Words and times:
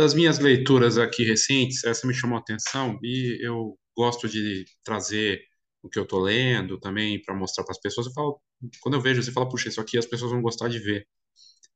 Das 0.00 0.14
minhas 0.14 0.38
leituras 0.38 0.96
aqui 0.96 1.22
recentes, 1.24 1.84
essa 1.84 2.06
me 2.06 2.14
chamou 2.14 2.38
a 2.38 2.40
atenção 2.40 2.98
e 3.02 3.38
eu 3.46 3.78
gosto 3.94 4.26
de 4.30 4.64
trazer 4.82 5.42
o 5.82 5.90
que 5.90 5.98
eu 5.98 6.04
estou 6.04 6.20
lendo 6.20 6.80
também 6.80 7.20
para 7.20 7.36
mostrar 7.36 7.64
para 7.64 7.72
as 7.72 7.80
pessoas. 7.80 8.06
Eu 8.06 8.14
falo, 8.14 8.40
quando 8.80 8.94
eu 8.94 9.00
vejo, 9.02 9.22
você 9.22 9.30
fala, 9.30 9.46
puxa, 9.46 9.68
isso 9.68 9.78
aqui 9.78 9.98
as 9.98 10.06
pessoas 10.06 10.30
vão 10.32 10.40
gostar 10.40 10.68
de 10.68 10.78
ver. 10.78 11.06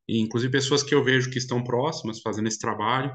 E, 0.09 0.21
inclusive 0.21 0.51
pessoas 0.51 0.83
que 0.83 0.95
eu 0.95 1.05
vejo 1.05 1.31
que 1.31 1.37
estão 1.37 1.63
próximas 1.63 2.23
fazendo 2.23 2.49
esse 2.49 2.59
trabalho. 2.59 3.15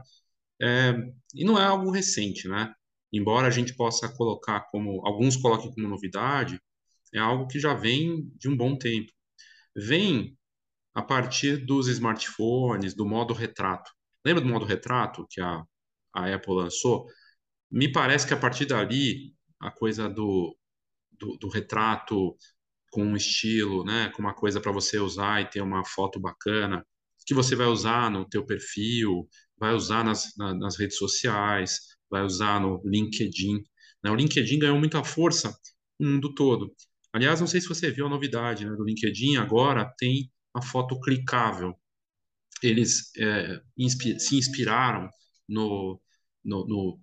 É, 0.62 0.94
e 1.34 1.44
não 1.44 1.60
é 1.60 1.66
algo 1.66 1.92
recente, 1.92 2.48
né? 2.48 2.72
Embora 3.12 3.48
a 3.48 3.52
gente 3.52 3.76
possa 3.76 4.08
colocar 4.16 4.68
como, 4.72 5.02
alguns 5.08 5.36
coloquem 5.36 5.74
como 5.74 5.88
novidade, 5.90 6.62
é 7.16 7.20
algo 7.20 7.48
que 7.48 7.60
já 7.60 7.74
vem 7.74 8.32
de 8.38 8.48
um 8.48 8.56
bom 8.56 8.78
tempo. 8.78 9.12
Vem 9.76 10.38
a 10.96 11.02
partir 11.02 11.58
dos 11.66 11.88
smartphones, 11.88 12.94
do 12.94 13.08
modo 13.08 13.34
retrato. 13.34 13.92
Lembra 14.26 14.44
do 14.44 14.50
modo 14.50 14.66
retrato 14.66 15.26
que 15.30 15.42
a, 15.42 15.64
a 16.14 16.34
Apple 16.34 16.56
lançou? 16.56 17.06
Me 17.72 17.92
parece 17.92 18.28
que 18.28 18.34
a 18.34 18.38
partir 18.38 18.66
dali, 18.66 19.34
a 19.60 19.72
coisa 19.72 20.10
do, 20.10 20.58
do, 21.12 21.38
do 21.38 21.50
retrato 21.50 22.36
com 22.92 23.04
um 23.04 23.16
estilo, 23.16 23.84
né, 23.86 24.10
com 24.10 24.22
uma 24.22 24.34
coisa 24.34 24.60
para 24.62 24.72
você 24.72 25.00
usar 25.00 25.42
e 25.42 25.50
ter 25.50 25.62
uma 25.62 25.86
foto 25.86 26.20
bacana, 26.20 26.86
que 27.26 27.34
você 27.34 27.56
vai 27.56 27.68
usar 27.68 28.10
no 28.10 28.28
teu 28.28 28.46
perfil, 28.46 29.28
vai 29.58 29.74
usar 29.74 30.04
nas, 30.04 30.36
na, 30.38 30.54
nas 30.56 30.78
redes 30.78 30.98
sociais, 30.98 31.80
vai 32.10 32.24
usar 32.24 32.60
no 32.60 32.82
LinkedIn. 32.86 33.62
Né? 34.04 34.10
O 34.10 34.16
LinkedIn 34.16 34.60
ganhou 34.60 34.80
muita 34.80 35.04
força 35.04 35.56
no 36.00 36.10
mundo 36.10 36.34
todo. 36.34 36.74
Aliás, 37.14 37.40
não 37.40 37.48
sei 37.48 37.62
se 37.62 37.68
você 37.68 37.92
viu 37.92 38.08
a 38.08 38.10
novidade 38.10 38.66
né, 38.66 38.76
do 38.76 38.84
LinkedIn, 38.84 39.38
agora 39.38 39.86
tem 39.98 40.32
a 40.54 40.62
foto 40.62 41.00
clicável. 41.00 41.76
Eles 42.62 43.12
é, 43.18 43.62
inspi 43.78 44.20
se 44.20 44.36
inspiraram 44.38 45.10
no, 45.48 46.02
no, 46.44 46.68
no, 46.68 47.00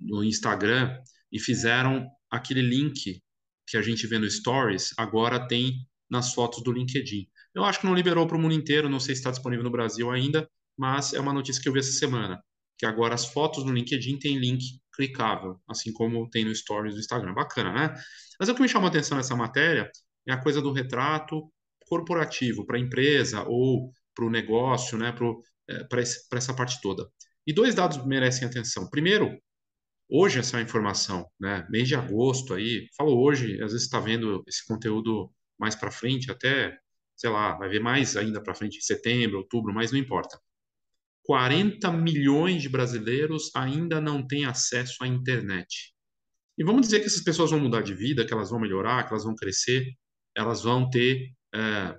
no 0.00 0.24
Instagram 0.24 0.98
e 1.32 1.38
fizeram 1.38 2.08
aquele 2.30 2.62
link 2.62 3.22
que 3.66 3.76
a 3.76 3.82
gente 3.82 4.06
vê 4.06 4.18
no 4.18 4.28
Stories, 4.28 4.92
agora 4.96 5.46
tem 5.46 5.86
nas 6.10 6.34
fotos 6.34 6.62
do 6.62 6.72
LinkedIn. 6.72 7.28
Eu 7.54 7.64
acho 7.64 7.80
que 7.80 7.86
não 7.86 7.94
liberou 7.94 8.26
para 8.26 8.36
o 8.36 8.40
mundo 8.40 8.54
inteiro, 8.54 8.88
não 8.88 8.98
sei 8.98 9.14
se 9.14 9.20
está 9.20 9.30
disponível 9.30 9.64
no 9.64 9.70
Brasil 9.70 10.10
ainda, 10.10 10.48
mas 10.76 11.12
é 11.12 11.20
uma 11.20 11.32
notícia 11.32 11.62
que 11.62 11.68
eu 11.68 11.72
vi 11.72 11.78
essa 11.78 11.92
semana, 11.92 12.42
que 12.76 12.84
agora 12.84 13.14
as 13.14 13.26
fotos 13.26 13.64
no 13.64 13.72
LinkedIn 13.72 14.18
têm 14.18 14.38
link 14.38 14.80
clicável, 14.92 15.60
assim 15.68 15.92
como 15.92 16.28
tem 16.30 16.44
no 16.44 16.54
Stories 16.54 16.94
do 16.94 17.00
Instagram. 17.00 17.32
Bacana, 17.32 17.72
né? 17.72 17.94
Mas 18.38 18.48
o 18.48 18.54
que 18.54 18.62
me 18.62 18.68
chamou 18.68 18.86
a 18.86 18.90
atenção 18.90 19.16
nessa 19.16 19.36
matéria 19.36 19.90
é 20.26 20.32
a 20.32 20.42
coisa 20.42 20.60
do 20.60 20.72
retrato 20.72 21.50
corporativo 21.86 22.66
para 22.66 22.76
a 22.76 22.80
empresa 22.80 23.44
ou 23.46 23.92
para 24.20 24.26
o 24.26 24.30
negócio, 24.30 24.98
né, 24.98 25.12
para 25.12 26.00
é, 26.02 26.04
essa 26.34 26.54
parte 26.54 26.78
toda. 26.82 27.08
E 27.46 27.54
dois 27.54 27.74
dados 27.74 28.04
merecem 28.04 28.46
atenção. 28.46 28.88
Primeiro, 28.90 29.40
hoje 30.10 30.38
essa 30.38 30.60
informação, 30.60 31.26
né? 31.40 31.66
Mês 31.70 31.88
de 31.88 31.94
agosto 31.94 32.52
aí, 32.52 32.86
falo 32.96 33.18
hoje, 33.18 33.54
às 33.62 33.72
vezes 33.72 33.84
está 33.84 33.98
vendo 33.98 34.44
esse 34.46 34.66
conteúdo 34.66 35.32
mais 35.58 35.74
para 35.74 35.90
frente, 35.90 36.30
até, 36.30 36.78
sei 37.16 37.30
lá, 37.30 37.56
vai 37.56 37.70
ver 37.70 37.80
mais 37.80 38.14
ainda 38.14 38.42
para 38.42 38.54
frente, 38.54 38.82
setembro, 38.82 39.38
outubro, 39.38 39.72
mas 39.72 39.90
não 39.90 39.98
importa. 39.98 40.38
40 41.24 41.90
milhões 41.92 42.60
de 42.60 42.68
brasileiros 42.68 43.50
ainda 43.54 44.00
não 44.00 44.26
têm 44.26 44.44
acesso 44.44 45.02
à 45.02 45.06
internet. 45.06 45.94
E 46.58 46.64
vamos 46.64 46.82
dizer 46.82 47.00
que 47.00 47.06
essas 47.06 47.24
pessoas 47.24 47.50
vão 47.50 47.60
mudar 47.60 47.80
de 47.80 47.94
vida, 47.94 48.26
que 48.26 48.34
elas 48.34 48.50
vão 48.50 48.60
melhorar, 48.60 49.04
que 49.04 49.14
elas 49.14 49.24
vão 49.24 49.34
crescer, 49.34 49.86
elas 50.36 50.62
vão 50.62 50.90
ter 50.90 51.32
é, 51.54 51.98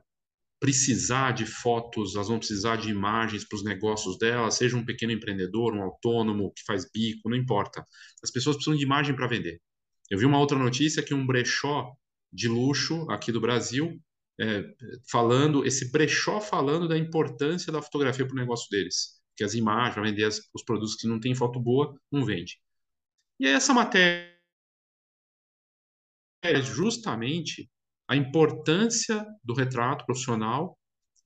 precisar 0.61 1.31
de 1.31 1.43
fotos, 1.43 2.13
elas 2.13 2.27
vão 2.27 2.37
precisar 2.37 2.75
de 2.75 2.87
imagens 2.87 3.43
para 3.43 3.55
os 3.55 3.63
negócios 3.63 4.15
delas, 4.19 4.57
seja 4.57 4.77
um 4.77 4.85
pequeno 4.85 5.11
empreendedor, 5.11 5.73
um 5.73 5.81
autônomo 5.81 6.53
que 6.53 6.63
faz 6.63 6.87
bico, 6.93 7.27
não 7.27 7.35
importa. 7.35 7.83
As 8.23 8.29
pessoas 8.29 8.55
precisam 8.57 8.77
de 8.77 8.85
imagem 8.85 9.15
para 9.15 9.25
vender. 9.25 9.59
Eu 10.07 10.19
vi 10.19 10.25
uma 10.25 10.37
outra 10.37 10.59
notícia 10.59 11.01
que 11.01 11.15
um 11.15 11.25
brechó 11.25 11.91
de 12.31 12.47
luxo 12.47 13.09
aqui 13.09 13.31
do 13.31 13.41
Brasil 13.41 13.99
é, 14.39 14.63
falando, 15.09 15.65
esse 15.65 15.91
brechó 15.91 16.39
falando 16.39 16.87
da 16.87 16.97
importância 16.97 17.73
da 17.73 17.81
fotografia 17.81 18.25
para 18.25 18.35
o 18.35 18.39
negócio 18.39 18.69
deles, 18.69 19.19
que 19.35 19.43
as 19.43 19.55
imagens 19.55 19.95
para 19.95 20.03
vender 20.03 20.25
as, 20.25 20.47
os 20.53 20.63
produtos 20.63 20.93
que 20.93 21.07
não 21.07 21.19
tem 21.19 21.33
foto 21.33 21.59
boa 21.59 21.99
não 22.11 22.23
vende. 22.23 22.59
E 23.39 23.47
essa 23.47 23.73
matéria 23.73 24.31
é 26.43 26.61
justamente 26.61 27.67
a 28.11 28.15
importância 28.17 29.25
do 29.41 29.53
retrato 29.53 30.05
profissional 30.05 30.77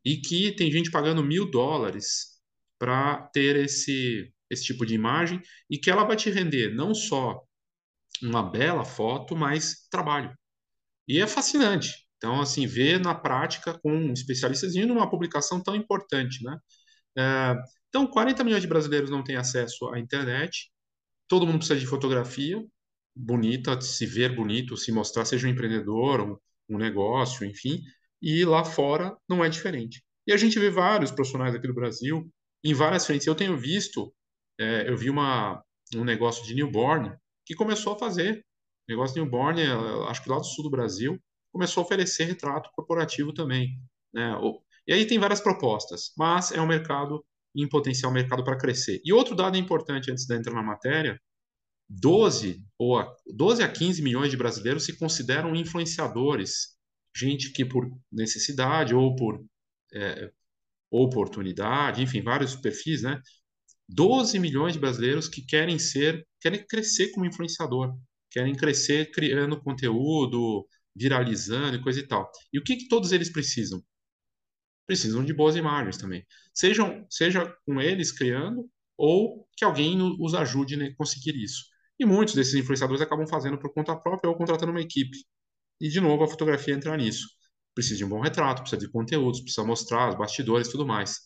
e 0.05 0.17
que 0.17 0.51
tem 0.55 0.71
gente 0.71 0.91
pagando 0.91 1.23
mil 1.23 1.49
dólares 1.49 2.39
para 2.77 3.23
ter 3.33 3.55
esse, 3.55 4.31
esse 4.51 4.65
tipo 4.65 4.85
de 4.85 4.93
imagem 4.93 5.41
e 5.67 5.79
que 5.79 5.89
ela 5.89 6.03
vai 6.03 6.15
te 6.15 6.29
render 6.29 6.75
não 6.75 6.93
só 6.93 7.41
uma 8.21 8.43
bela 8.43 8.85
foto, 8.85 9.35
mas 9.35 9.87
trabalho. 9.89 10.31
E 11.07 11.19
é 11.19 11.25
fascinante. 11.25 11.91
Então, 12.17 12.39
assim, 12.39 12.67
ver 12.67 12.99
na 12.99 13.15
prática 13.15 13.79
com 13.79 14.11
especialistas 14.13 14.75
em 14.75 14.85
uma 14.85 15.09
publicação 15.09 15.63
tão 15.63 15.75
importante, 15.75 16.43
né? 16.43 16.55
É, 17.17 17.55
então, 17.89 18.05
40 18.05 18.43
milhões 18.43 18.61
de 18.61 18.67
brasileiros 18.67 19.09
não 19.09 19.23
têm 19.23 19.37
acesso 19.37 19.89
à 19.89 19.99
internet, 19.99 20.71
todo 21.27 21.47
mundo 21.47 21.57
precisa 21.59 21.79
de 21.79 21.87
fotografia 21.87 22.63
bonita, 23.15 23.79
se 23.81 24.05
ver 24.05 24.35
bonito, 24.35 24.77
se 24.77 24.91
mostrar, 24.91 25.25
seja 25.25 25.47
um 25.47 25.49
empreendedor, 25.49 26.21
um, 26.21 26.37
um 26.69 26.77
negócio, 26.77 27.45
enfim, 27.45 27.81
e 28.21 28.43
lá 28.45 28.63
fora 28.63 29.15
não 29.29 29.43
é 29.43 29.49
diferente. 29.49 30.03
E 30.27 30.33
a 30.33 30.37
gente 30.37 30.59
vê 30.59 30.69
vários 30.69 31.11
profissionais 31.11 31.53
aqui 31.53 31.67
do 31.67 31.73
Brasil 31.73 32.29
em 32.63 32.73
várias 32.73 33.05
frentes. 33.05 33.27
Eu 33.27 33.35
tenho 33.35 33.55
visto, 33.57 34.13
é, 34.59 34.89
eu 34.89 34.97
vi 34.97 35.09
uma, 35.09 35.63
um 35.95 36.03
negócio 36.03 36.43
de 36.45 36.55
newborn 36.55 37.15
que 37.45 37.53
começou 37.53 37.93
a 37.93 37.99
fazer, 37.99 38.43
negócio 38.89 39.13
de 39.13 39.21
newborn, 39.21 39.61
é, 39.61 39.67
acho 40.09 40.23
que 40.23 40.29
lá 40.29 40.37
do 40.37 40.45
sul 40.45 40.63
do 40.63 40.71
Brasil, 40.71 41.19
começou 41.51 41.81
a 41.81 41.85
oferecer 41.85 42.25
retrato 42.25 42.69
corporativo 42.73 43.33
também. 43.33 43.79
Né? 44.13 44.33
E 44.87 44.93
aí 44.93 45.05
tem 45.05 45.19
várias 45.19 45.41
propostas, 45.41 46.11
mas 46.17 46.51
é 46.51 46.59
um 46.59 46.67
mercado 46.67 47.23
em 47.55 47.67
potencial 47.67 48.11
mercado 48.11 48.43
para 48.43 48.57
crescer. 48.57 49.01
E 49.05 49.13
outro 49.13 49.35
dado 49.35 49.57
importante 49.57 50.11
antes 50.11 50.25
de 50.25 50.35
entrar 50.35 50.53
na 50.53 50.63
matéria 50.63 51.19
12 51.89 52.63
ou 52.77 52.99
a, 52.99 53.15
12 53.27 53.63
a 53.63 53.71
15 53.71 54.01
milhões 54.01 54.31
de 54.31 54.37
brasileiros 54.37 54.85
se 54.85 54.97
consideram 54.97 55.55
influenciadores, 55.55 56.75
gente 57.15 57.51
que 57.51 57.63
por 57.63 57.89
necessidade 58.11 58.93
ou 58.93 59.15
por 59.15 59.43
é, 59.93 60.31
oportunidade, 60.91 62.01
enfim, 62.01 62.21
vários 62.21 62.55
perfis, 62.55 63.01
né? 63.01 63.21
12 63.87 64.39
milhões 64.39 64.73
de 64.73 64.79
brasileiros 64.79 65.27
que 65.27 65.41
querem 65.45 65.77
ser, 65.77 66.27
querem 66.41 66.65
crescer 66.65 67.11
como 67.11 67.25
influenciador, 67.25 67.95
querem 68.31 68.55
crescer 68.55 69.11
criando 69.11 69.61
conteúdo, 69.61 70.67
viralizando 70.95 71.77
e 71.77 71.81
coisa 71.81 71.99
e 71.99 72.07
tal. 72.07 72.29
E 72.51 72.57
o 72.57 72.63
que, 72.63 72.77
que 72.77 72.87
todos 72.87 73.11
eles 73.11 73.31
precisam? 73.31 73.83
Precisam 74.87 75.23
de 75.23 75.33
boas 75.33 75.55
imagens 75.55 75.97
também. 75.97 76.25
Sejam, 76.53 77.05
seja 77.09 77.53
com 77.65 77.81
eles 77.81 78.11
criando 78.11 78.69
ou 78.97 79.47
que 79.57 79.65
alguém 79.65 79.99
os 80.19 80.33
ajude 80.33 80.81
a 80.81 80.95
conseguir 80.95 81.35
isso. 81.35 81.65
E 81.99 82.05
muitos 82.05 82.35
desses 82.35 82.53
influenciadores 82.55 83.01
acabam 83.01 83.27
fazendo 83.27 83.57
por 83.57 83.73
conta 83.73 83.95
própria 83.95 84.29
ou 84.29 84.35
contratando 84.35 84.71
uma 84.71 84.81
equipe. 84.81 85.17
E, 85.79 85.89
de 85.89 85.99
novo, 86.01 86.23
a 86.23 86.27
fotografia 86.27 86.73
entra 86.73 86.95
nisso. 86.97 87.27
Precisa 87.73 87.97
de 87.97 88.05
um 88.05 88.09
bom 88.09 88.21
retrato, 88.21 88.61
precisa 88.61 88.79
de 88.79 88.89
conteúdos, 88.89 89.41
precisa 89.41 89.65
mostrar 89.65 90.09
os 90.09 90.15
bastidores 90.15 90.69
tudo 90.69 90.85
mais. 90.85 91.19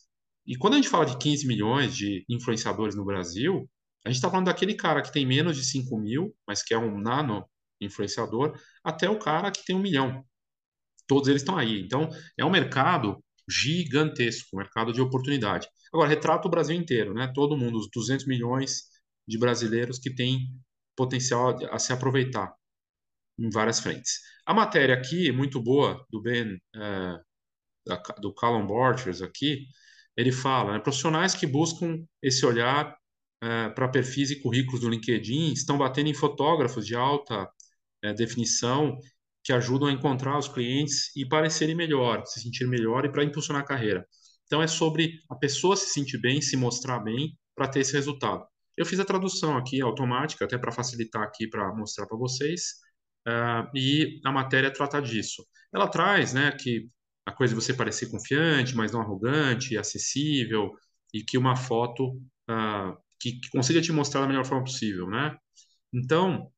E 0.45 0.57
quando 0.57 0.73
a 0.73 0.77
gente 0.77 0.89
fala 0.89 1.05
de 1.05 1.17
15 1.17 1.45
milhões 1.47 1.95
de 1.95 2.25
influenciadores 2.27 2.95
no 2.95 3.05
Brasil, 3.05 3.69
a 4.05 4.09
gente 4.09 4.17
está 4.17 4.29
falando 4.29 4.47
daquele 4.47 4.73
cara 4.73 5.01
que 5.01 5.11
tem 5.11 5.25
menos 5.25 5.55
de 5.55 5.65
5 5.65 5.97
mil, 5.97 6.35
mas 6.47 6.63
que 6.63 6.73
é 6.73 6.77
um 6.77 6.99
nano 6.99 7.47
influenciador, 7.79 8.57
até 8.83 9.09
o 9.09 9.19
cara 9.19 9.51
que 9.51 9.63
tem 9.63 9.75
um 9.75 9.81
milhão. 9.81 10.25
Todos 11.07 11.27
eles 11.27 11.41
estão 11.41 11.57
aí. 11.57 11.81
Então, 11.81 12.09
é 12.37 12.45
um 12.45 12.49
mercado 12.49 13.23
gigantesco, 13.47 14.49
um 14.53 14.57
mercado 14.57 14.93
de 14.93 15.01
oportunidade. 15.01 15.67
Agora, 15.93 16.09
retrata 16.09 16.47
o 16.47 16.51
Brasil 16.51 16.75
inteiro, 16.75 17.13
né? 17.13 17.31
Todo 17.33 17.57
mundo, 17.57 17.77
os 17.77 17.89
200 17.91 18.25
milhões 18.25 18.88
de 19.29 19.37
brasileiros 19.37 19.99
que 19.99 20.13
têm 20.13 20.49
potencial 20.95 21.57
a 21.71 21.79
se 21.79 21.93
aproveitar 21.93 22.51
em 23.37 23.49
várias 23.49 23.79
frentes. 23.79 24.19
A 24.45 24.53
matéria 24.53 24.95
aqui, 24.95 25.31
muito 25.31 25.61
boa, 25.61 26.03
do 26.09 26.21
Ben, 26.21 26.57
é, 26.75 27.19
do 28.19 28.33
Callum 28.33 28.65
Borchers 28.65 29.21
aqui, 29.21 29.67
ele 30.17 30.31
fala, 30.31 30.73
né, 30.73 30.79
profissionais 30.79 31.35
que 31.35 31.47
buscam 31.47 32.03
esse 32.21 32.45
olhar 32.45 32.97
é, 33.41 33.69
para 33.69 33.87
perfis 33.87 34.31
e 34.31 34.41
currículos 34.41 34.81
do 34.81 34.89
LinkedIn 34.89 35.53
estão 35.53 35.77
batendo 35.77 36.09
em 36.09 36.13
fotógrafos 36.13 36.85
de 36.85 36.95
alta 36.95 37.49
é, 38.03 38.13
definição 38.13 38.97
que 39.43 39.53
ajudam 39.53 39.87
a 39.87 39.91
encontrar 39.91 40.37
os 40.37 40.49
clientes 40.49 41.15
e 41.15 41.25
parecerem 41.25 41.75
melhor, 41.75 42.25
se 42.25 42.41
sentir 42.41 42.67
melhor 42.67 43.05
e 43.05 43.11
para 43.11 43.23
impulsionar 43.23 43.61
a 43.61 43.65
carreira. 43.65 44.05
Então 44.45 44.61
é 44.61 44.67
sobre 44.67 45.13
a 45.29 45.35
pessoa 45.35 45.77
se 45.77 45.93
sentir 45.93 46.17
bem, 46.19 46.41
se 46.41 46.57
mostrar 46.57 46.99
bem 46.99 47.37
para 47.55 47.67
ter 47.67 47.79
esse 47.81 47.93
resultado. 47.93 48.45
Eu 48.79 48.85
fiz 48.85 48.97
a 48.97 49.05
tradução 49.05 49.57
aqui 49.57 49.81
automática, 49.81 50.45
até 50.45 50.57
para 50.57 50.71
facilitar 50.71 51.21
aqui 51.21 51.49
para 51.49 51.75
mostrar 51.75 52.07
para 52.07 52.17
vocês, 52.17 52.75
uh, 53.27 53.69
e 53.75 54.21
a 54.23 54.31
matéria 54.31 54.71
trata 54.71 55.01
disso. 55.01 55.45
Ela 55.73 55.85
traz 55.89 56.33
né, 56.33 56.49
que 56.53 56.89
a 57.25 57.31
coisa 57.33 57.53
de 57.53 57.61
você 57.61 57.73
parecer 57.73 58.09
confiante, 58.09 58.77
mas 58.77 58.93
não 58.93 59.01
arrogante, 59.01 59.77
acessível, 59.77 60.71
e 61.13 61.21
que 61.21 61.37
uma 61.37 61.57
foto 61.57 62.11
uh, 62.49 62.97
que, 63.19 63.33
que, 63.41 63.49
consiga 63.49 63.81
te 63.81 63.91
mostrar 63.91 64.21
da 64.21 64.27
melhor 64.27 64.45
forma 64.45 64.63
possível, 64.63 65.09
né? 65.09 65.37
Então, 65.93 66.49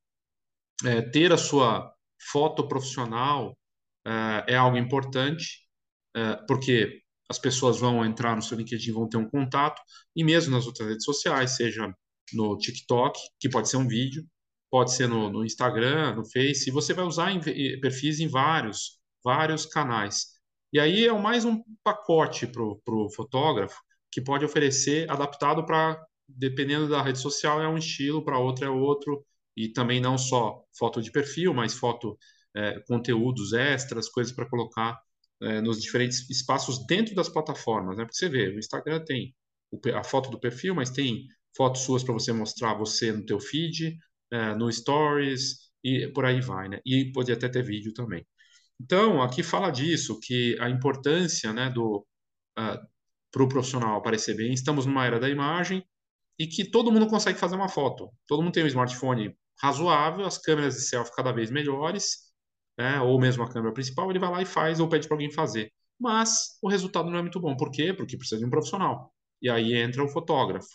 é, 0.84 1.02
ter 1.02 1.32
a 1.32 1.36
sua 1.36 1.92
foto 2.30 2.68
profissional 2.68 3.58
é, 4.06 4.54
é 4.54 4.56
algo 4.56 4.76
importante, 4.76 5.66
é, 6.14 6.36
porque 6.46 7.02
as 7.28 7.38
pessoas 7.38 7.80
vão 7.80 8.04
entrar 8.04 8.36
no 8.36 8.42
seu 8.42 8.56
LinkedIn, 8.56 8.92
vão 8.92 9.08
ter 9.08 9.16
um 9.16 9.28
contato, 9.28 9.82
e 10.14 10.22
mesmo 10.22 10.54
nas 10.54 10.66
outras 10.66 10.88
redes 10.88 11.04
sociais, 11.04 11.56
seja 11.56 11.92
no 12.32 12.56
TikTok, 12.56 13.18
que 13.38 13.48
pode 13.48 13.68
ser 13.68 13.76
um 13.76 13.86
vídeo, 13.86 14.26
pode 14.70 14.92
ser 14.94 15.06
no, 15.06 15.30
no 15.30 15.44
Instagram, 15.44 16.16
no 16.16 16.24
Face, 16.24 16.68
e 16.68 16.72
você 16.72 16.94
vai 16.94 17.04
usar 17.04 17.30
em, 17.30 17.40
perfis 17.80 18.20
em 18.20 18.28
vários, 18.28 18.98
vários 19.22 19.66
canais. 19.66 20.28
E 20.72 20.80
aí 20.80 21.06
é 21.06 21.12
mais 21.12 21.44
um 21.44 21.62
pacote 21.84 22.46
para 22.46 22.62
o 22.62 23.10
fotógrafo 23.14 23.78
que 24.10 24.20
pode 24.20 24.44
oferecer 24.44 25.10
adaptado 25.10 25.64
para, 25.66 26.02
dependendo 26.26 26.88
da 26.88 27.02
rede 27.02 27.18
social, 27.18 27.60
é 27.60 27.68
um 27.68 27.76
estilo, 27.76 28.24
para 28.24 28.38
outra 28.38 28.66
é 28.66 28.70
outro, 28.70 29.24
e 29.56 29.68
também 29.68 30.00
não 30.00 30.16
só 30.16 30.64
foto 30.78 31.02
de 31.02 31.10
perfil, 31.10 31.52
mas 31.52 31.74
foto, 31.74 32.18
é, 32.56 32.80
conteúdos 32.86 33.52
extras, 33.52 34.08
coisas 34.08 34.32
para 34.32 34.48
colocar 34.48 34.98
é, 35.42 35.60
nos 35.60 35.82
diferentes 35.82 36.28
espaços 36.30 36.86
dentro 36.86 37.14
das 37.14 37.28
plataformas. 37.28 37.96
Né? 37.96 38.04
Porque 38.04 38.16
você 38.16 38.28
vê, 38.28 38.48
o 38.48 38.58
Instagram 38.58 39.04
tem 39.04 39.34
a 39.94 40.04
foto 40.04 40.30
do 40.30 40.40
perfil, 40.40 40.74
mas 40.74 40.90
tem 40.90 41.26
fotos 41.56 41.82
suas 41.82 42.02
para 42.02 42.14
você 42.14 42.32
mostrar 42.32 42.74
você 42.74 43.12
no 43.12 43.24
teu 43.24 43.40
feed, 43.40 43.98
é, 44.30 44.54
no 44.54 44.70
Stories 44.72 45.70
e 45.84 46.08
por 46.08 46.24
aí 46.24 46.40
vai, 46.40 46.68
né? 46.68 46.80
E 46.86 47.12
pode 47.12 47.32
até 47.32 47.48
ter 47.48 47.62
vídeo 47.62 47.92
também. 47.92 48.26
Então, 48.80 49.22
aqui 49.22 49.42
fala 49.42 49.70
disso, 49.70 50.18
que 50.20 50.56
a 50.60 50.68
importância 50.68 51.52
né, 51.52 51.70
do 51.70 51.98
uh, 51.98 52.60
ah, 52.60 52.86
para 53.32 53.42
o 53.42 53.48
profissional 53.48 53.96
aparecer 53.96 54.36
bem. 54.36 54.52
Estamos 54.52 54.86
numa 54.86 55.06
era 55.06 55.18
da 55.18 55.28
imagem 55.28 55.84
e 56.38 56.46
que 56.46 56.64
todo 56.64 56.92
mundo 56.92 57.06
consegue 57.08 57.38
fazer 57.38 57.56
uma 57.56 57.68
foto. 57.68 58.10
Todo 58.26 58.42
mundo 58.42 58.52
tem 58.52 58.64
um 58.64 58.66
smartphone 58.66 59.36
razoável, 59.60 60.26
as 60.26 60.38
câmeras 60.38 60.74
de 60.74 60.82
selfie 60.82 61.14
cada 61.14 61.32
vez 61.32 61.50
melhores, 61.50 62.32
né, 62.78 63.00
ou 63.00 63.18
mesmo 63.20 63.42
a 63.42 63.48
câmera 63.48 63.72
principal, 63.72 64.10
ele 64.10 64.18
vai 64.18 64.30
lá 64.30 64.42
e 64.42 64.46
faz 64.46 64.80
ou 64.80 64.88
pede 64.88 65.06
para 65.08 65.14
alguém 65.16 65.30
fazer. 65.30 65.72
Mas 65.98 66.58
o 66.62 66.68
resultado 66.68 67.10
não 67.10 67.18
é 67.18 67.22
muito 67.22 67.40
bom. 67.40 67.56
Por 67.56 67.70
quê? 67.70 67.94
Porque 67.94 68.16
precisa 68.16 68.40
de 68.40 68.46
um 68.46 68.50
profissional. 68.50 69.12
E 69.40 69.48
aí 69.48 69.74
entra 69.74 70.04
o 70.04 70.08
fotógrafo. 70.08 70.68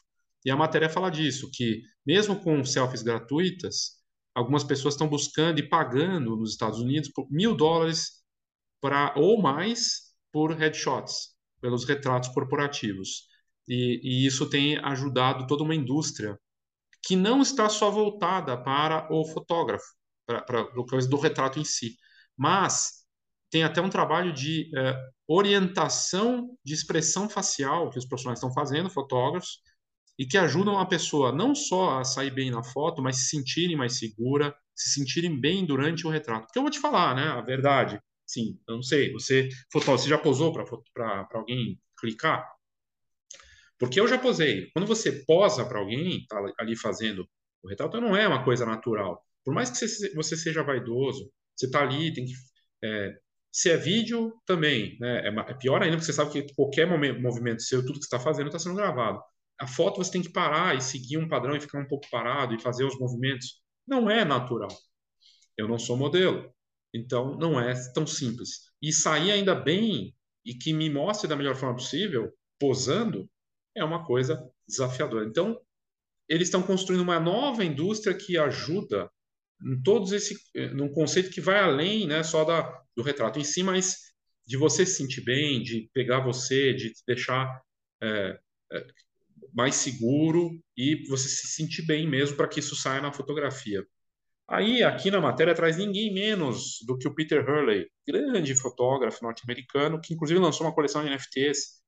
E 0.48 0.50
a 0.50 0.56
matéria 0.56 0.90
fala 0.90 1.12
disso, 1.12 1.52
que 1.52 1.82
mesmo 2.06 2.40
com 2.40 2.64
selfies 2.64 3.04
gratuitas, 3.04 3.98
algumas 4.34 4.64
pessoas 4.64 4.94
estão 4.94 5.10
buscando 5.10 5.60
e 5.60 5.68
pagando 5.68 6.38
nos 6.38 6.52
Estados 6.52 6.80
Unidos 6.80 7.12
mil 7.30 7.54
dólares 7.54 8.24
para 8.80 9.14
ou 9.18 9.42
mais 9.42 10.04
por 10.32 10.56
headshots, 10.56 11.36
pelos 11.60 11.84
retratos 11.84 12.30
corporativos. 12.30 13.28
E, 13.68 14.00
e, 14.02 14.26
isso 14.26 14.50
tem 14.50 14.78
ajudado 14.78 15.46
toda 15.48 15.64
uma 15.66 15.76
indústria 15.76 16.40
que 17.04 17.18
não 17.18 17.42
está 17.42 17.68
só 17.68 17.92
voltada 17.92 18.56
para 18.56 19.14
o 19.14 19.26
fotógrafo, 19.26 19.84
para, 20.26 20.62
o 20.80 21.08
do 21.10 21.18
retrato 21.18 21.60
em 21.60 21.66
si, 21.66 21.98
mas 22.38 23.06
tem 23.50 23.64
até 23.64 23.82
um 23.82 23.90
trabalho 23.90 24.32
de 24.32 24.72
eh, 24.74 24.96
orientação 25.28 26.58
de 26.64 26.74
expressão 26.74 27.30
facial 27.30 27.90
que 27.90 28.00
os 28.00 28.06
profissionais 28.06 28.40
estão 28.40 28.54
fazendo, 28.54 28.90
fotógrafos, 28.90 29.60
e 30.18 30.26
que 30.26 30.38
ajudam 30.38 30.80
a 30.80 30.86
pessoa 30.86 31.32
não 31.32 31.54
só 31.54 32.00
a 32.00 32.04
sair 32.04 32.32
bem 32.32 32.50
na 32.50 32.64
foto, 32.64 33.02
mas 33.02 33.18
se 33.18 33.30
sentirem 33.30 33.76
mais 33.76 34.00
segura, 34.00 34.56
se 34.76 34.90
sentirem 34.90 35.40
bem 35.40 35.66
durante 35.66 36.08
o 36.08 36.10
retrato. 36.10 36.46
Porque 36.46 36.58
eu 36.58 36.64
vou 36.64 36.72
te 36.72 36.80
falar, 36.80 37.16
né, 37.16 37.24
a 37.24 37.42
verdade. 37.42 38.02
Sim, 38.26 38.60
eu 38.68 38.76
não 38.76 38.84
sei, 38.84 39.12
você, 39.12 39.48
fotógrafo, 39.72 40.04
você 40.04 40.10
já 40.10 40.18
posou 40.18 40.52
para 40.52 41.28
alguém 41.34 41.80
clicar? 42.00 42.46
Porque 43.78 44.00
eu 44.00 44.08
já 44.08 44.18
posei. 44.18 44.72
Quando 44.74 44.88
você 44.88 45.24
posa 45.26 45.64
para 45.64 45.80
alguém, 45.80 46.26
tá 46.28 46.44
ali 46.60 46.76
fazendo 46.76 47.28
o 47.64 47.70
retrato, 47.70 48.02
não 48.02 48.16
é 48.16 48.28
uma 48.28 48.44
coisa 48.44 48.66
natural. 48.66 49.24
Por 49.46 49.54
mais 49.54 49.70
que 49.70 49.88
você 50.16 50.36
seja 50.36 50.64
vaidoso, 50.64 51.32
você 51.56 51.68
está 51.68 51.84
ali, 51.84 52.12
tem 52.14 52.26
que. 52.26 52.34
É, 52.84 53.18
se 53.52 53.70
é 53.70 53.78
vídeo, 53.78 54.34
também. 54.46 54.98
Né? 55.00 55.28
É, 55.28 55.52
é, 55.52 55.54
pior 55.54 55.82
ainda, 55.82 55.96
porque 55.96 56.06
você 56.06 56.14
sabe 56.14 56.32
que 56.32 56.54
qualquer 56.56 56.86
movimento 57.20 57.62
seu, 57.62 57.82
tudo 57.82 58.00
que 58.00 58.06
você 58.06 58.16
está 58.16 58.20
fazendo, 58.20 58.48
está 58.48 58.60
sendo 58.60 58.76
gravado 58.76 59.22
a 59.60 59.68
foto 59.68 59.98
você 59.98 60.12
tem 60.12 60.22
que 60.22 60.32
parar 60.32 60.76
e 60.76 60.82
seguir 60.82 61.18
um 61.18 61.28
padrão 61.28 61.56
e 61.56 61.62
ficar 61.62 61.80
um 61.80 61.88
pouco 61.88 62.10
parado 62.10 62.54
e 62.54 62.62
fazer 62.62 62.84
os 62.86 62.98
movimentos. 63.00 63.62
Não 63.88 64.10
é 64.10 64.24
natural. 64.24 64.70
Eu 65.58 65.68
não 65.68 65.80
sou 65.80 65.98
modelo. 65.98 66.54
Então, 66.94 67.36
não 67.38 67.60
é 67.60 67.74
tão 67.94 68.06
simples. 68.06 68.72
E 68.82 68.94
sair 68.94 69.32
ainda 69.32 69.56
bem 69.56 70.14
e 70.46 70.54
que 70.54 70.74
me 70.74 70.90
mostre 70.90 71.28
da 71.28 71.36
melhor 71.36 71.56
forma 71.56 71.76
possível, 71.76 72.32
posando, 72.60 73.30
é 73.76 73.84
uma 73.84 74.06
coisa 74.06 74.50
desafiadora. 74.68 75.26
Então, 75.26 75.60
eles 76.30 76.48
estão 76.48 76.62
construindo 76.62 77.02
uma 77.02 77.20
nova 77.20 77.64
indústria 77.64 78.16
que 78.16 78.38
ajuda 78.38 79.10
em 79.64 79.82
todos 79.82 80.12
esse 80.12 80.38
num 80.74 80.92
conceito 80.92 81.32
que 81.32 81.42
vai 81.42 81.60
além, 81.60 82.06
né, 82.06 82.22
só 82.24 82.44
da, 82.44 82.62
do 82.96 83.02
retrato 83.02 83.40
em 83.40 83.44
si, 83.44 83.64
mas 83.64 83.98
de 84.46 84.56
você 84.56 84.86
se 84.86 84.96
sentir 84.96 85.22
bem, 85.22 85.62
de 85.62 85.90
pegar 85.94 86.20
você, 86.20 86.74
de 86.74 86.94
deixar 87.06 87.62
é, 88.02 88.40
é, 88.72 88.88
mais 89.54 89.76
seguro 89.76 90.52
e 90.76 91.08
você 91.08 91.28
se 91.28 91.48
sentir 91.48 91.86
bem 91.86 92.08
mesmo 92.08 92.38
para 92.38 92.48
que 92.48 92.60
isso 92.60 92.76
saia 92.76 93.02
na 93.02 93.14
fotografia. 93.14 93.86
Aí, 94.48 94.82
aqui 94.84 95.12
na 95.12 95.20
matéria, 95.20 95.54
traz 95.54 95.78
ninguém 95.78 96.14
menos 96.14 96.80
do 96.86 96.98
que 96.98 97.08
o 97.08 97.14
Peter 97.14 97.48
Hurley, 97.48 97.88
grande 98.08 98.56
fotógrafo 98.56 99.24
norte-americano, 99.24 100.00
que 100.02 100.14
inclusive 100.14 100.40
lançou 100.40 100.66
uma 100.66 100.74
coleção 100.74 101.02
de 101.04 101.10
NFTs, 101.10 101.82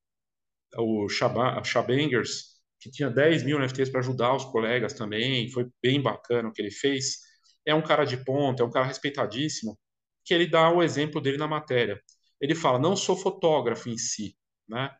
o 0.76 1.08
Shabangers, 1.08 2.60
que 2.80 2.90
tinha 2.90 3.10
10 3.10 3.44
mil 3.44 3.58
NFTs 3.58 3.90
para 3.90 4.00
ajudar 4.00 4.34
os 4.34 4.44
colegas 4.44 4.92
também, 4.94 5.50
foi 5.50 5.68
bem 5.82 6.02
bacana 6.02 6.48
o 6.48 6.52
que 6.52 6.62
ele 6.62 6.70
fez. 6.70 7.18
É 7.66 7.74
um 7.74 7.82
cara 7.82 8.04
de 8.04 8.16
ponta, 8.24 8.62
é 8.62 8.66
um 8.66 8.70
cara 8.70 8.86
respeitadíssimo, 8.86 9.78
que 10.24 10.34
ele 10.34 10.46
dá 10.46 10.70
o 10.70 10.82
exemplo 10.82 11.20
dele 11.20 11.38
na 11.38 11.48
matéria. 11.48 12.00
Ele 12.40 12.54
fala, 12.54 12.78
não 12.78 12.96
sou 12.96 13.16
fotógrafo 13.16 13.88
em 13.88 13.98
si, 13.98 14.36
né? 14.68 14.90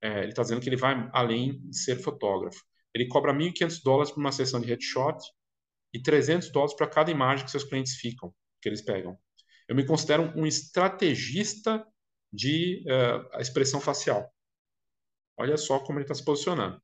É, 0.00 0.20
ele 0.20 0.28
está 0.28 0.42
dizendo 0.42 0.60
que 0.60 0.68
ele 0.68 0.76
vai 0.76 1.08
além 1.12 1.60
de 1.68 1.76
ser 1.76 1.96
fotógrafo. 1.96 2.62
Ele 2.94 3.08
cobra 3.08 3.32
1.500 3.32 3.82
dólares 3.82 4.10
por 4.10 4.20
uma 4.20 4.32
sessão 4.32 4.60
de 4.60 4.66
headshot 4.66 5.18
e 5.92 6.00
300 6.00 6.50
dólares 6.50 6.74
para 6.74 6.86
cada 6.86 7.10
imagem 7.10 7.44
que 7.44 7.50
seus 7.50 7.64
clientes 7.64 7.94
ficam, 7.94 8.32
que 8.60 8.68
eles 8.68 8.82
pegam. 8.82 9.16
Eu 9.68 9.76
me 9.76 9.84
considero 9.84 10.32
um 10.36 10.46
estrategista 10.46 11.84
de 12.32 12.84
uh, 12.86 13.40
expressão 13.40 13.80
facial. 13.80 14.30
Olha 15.36 15.56
só 15.56 15.78
como 15.78 15.98
ele 15.98 16.04
está 16.04 16.14
se 16.14 16.24
posicionando. 16.24 16.80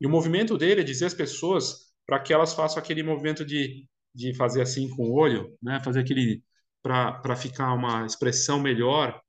E 0.00 0.06
o 0.06 0.10
movimento 0.10 0.56
dele 0.58 0.80
é 0.80 0.84
dizer 0.84 1.06
às 1.06 1.14
pessoas 1.14 1.92
para 2.06 2.20
que 2.20 2.32
elas 2.32 2.54
façam 2.54 2.78
aquele 2.78 3.02
movimento 3.02 3.44
de, 3.44 3.88
de 4.14 4.34
fazer 4.34 4.62
assim 4.62 4.88
com 4.90 5.04
o 5.04 5.14
olho, 5.14 5.56
né? 5.62 5.80
fazer 5.80 6.00
aquele 6.00 6.42
para 6.82 7.36
ficar 7.36 7.72
uma 7.72 8.04
expressão 8.04 8.58
melhor 8.58 9.22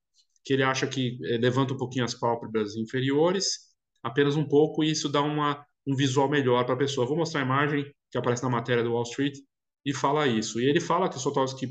que 0.44 0.54
ele 0.54 0.64
acha 0.64 0.88
que 0.88 1.18
é, 1.26 1.38
levanta 1.38 1.74
um 1.74 1.78
pouquinho 1.78 2.06
as 2.06 2.14
pálpebras 2.14 2.76
inferiores, 2.76 3.74
apenas 4.02 4.36
um 4.36 4.48
pouco, 4.48 4.84
e 4.84 4.92
isso 4.92 5.10
dá 5.10 5.22
uma, 5.22 5.66
um 5.88 5.96
visual 5.96 6.30
melhor 6.30 6.66
para 6.66 6.76
a 6.76 6.78
pessoa. 6.78 7.08
Vou 7.08 7.18
mostrar 7.18 7.42
a 7.42 7.46
imagem 7.46 7.86
que 8.12 8.18
aparece 8.18 8.44
na 8.44 8.50
matéria 8.50 8.84
do 8.84 8.92
Wall 8.92 9.04
Street 9.04 9.38
e 9.86 9.94
fala 9.94 10.28
isso. 10.28 10.60
E 10.60 10.66
ele 10.66 10.80
fala 10.80 11.10
que 11.10 11.18
os 11.18 11.24
fotógrafos 11.24 11.60
que 11.60 11.68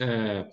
é, 0.00 0.48